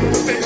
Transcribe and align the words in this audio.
Thank 0.00 0.28
you. 0.28 0.37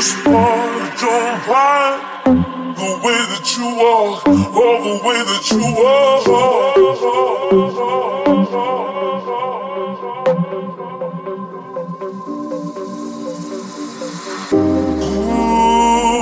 just 0.00 0.16
want 0.26 1.02
your 1.02 1.24
right. 1.52 2.00
The 2.24 2.90
way 3.04 3.20
that 3.30 3.46
you 3.56 3.68
are, 3.90 4.10
all 4.60 4.78
the 4.88 4.96
way 5.04 5.20
that 5.28 5.44
you 5.52 5.64
are. 5.84 6.18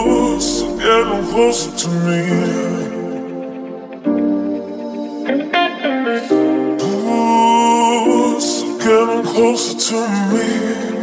Ooh, 0.01 0.41
so 0.41 0.67
getting 0.77 1.25
closer 1.31 1.73
to 1.77 1.88
me. 2.07 2.23
Ooh, 6.83 8.41
so 8.41 8.67
getting 8.79 9.23
closer 9.25 9.75
to 9.79 9.99
me. 10.33 10.98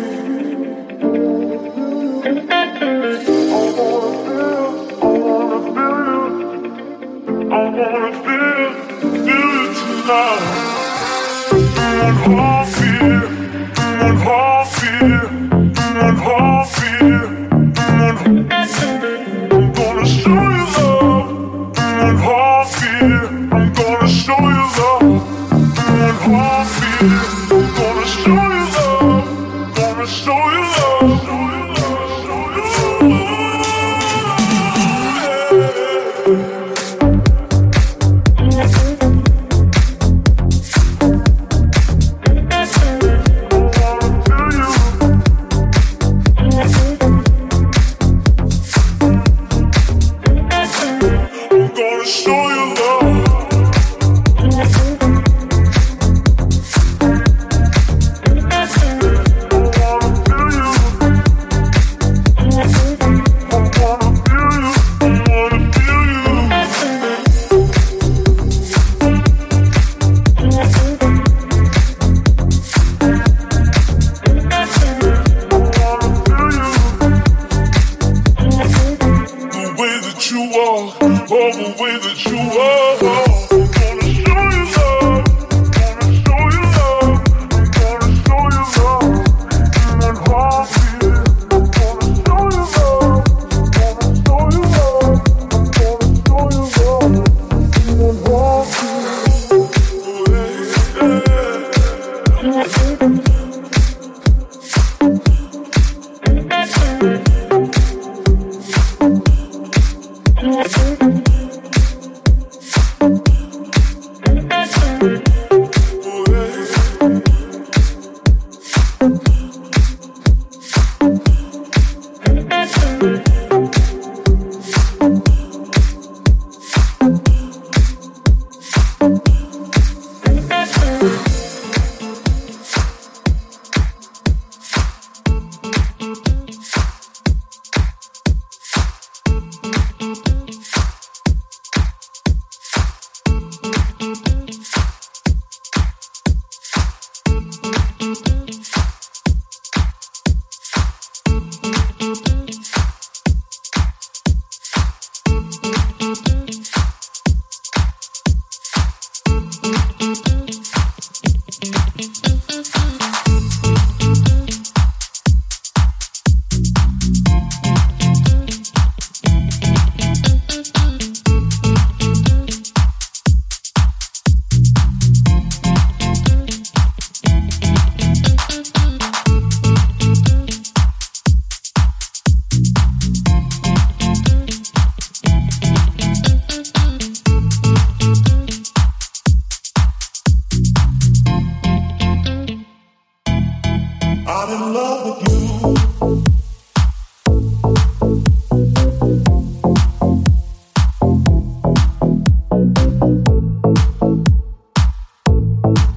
wanna 7.76 8.12
feel, 8.24 8.72
feel 9.02 9.52
it 9.64 9.72
tonight. 9.78 10.44
Doing 11.76 12.40
all 12.40 12.66
fear, 12.66 13.20
doing 13.76 14.28
all. 14.28 14.45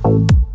you 0.08 0.47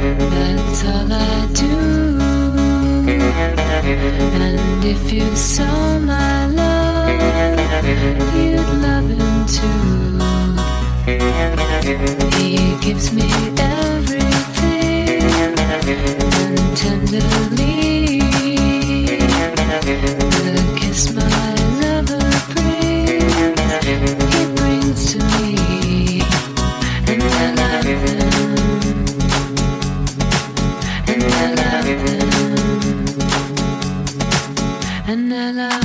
That's 0.00 0.84
all 0.86 1.12
I 1.12 1.46
do. 1.52 1.76
And 4.40 4.82
if 4.82 5.12
you 5.12 5.36
saw 5.36 5.98
my 5.98 6.46
love, 6.46 7.20
you'd 8.34 8.66
love 8.80 9.10
him 9.10 9.46
too. 9.46 10.16
He 12.38 12.56
gives 12.80 13.12
me 13.12 13.30
everything 13.58 15.20
and 16.40 16.76
tenderly. 16.78 18.22
With 20.44 20.76
kiss, 20.78 21.12
my 21.14 21.29
love. 35.52 35.79